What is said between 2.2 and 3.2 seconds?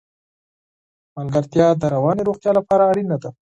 روغتیا لپاره اړینه